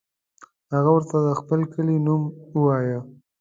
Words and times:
هغه 0.73 0.91
ورته 0.95 1.15
د 1.25 1.29
خپل 1.39 1.59
کلي 1.73 1.97
نوم 2.05 2.21
ووایه. 2.53 2.99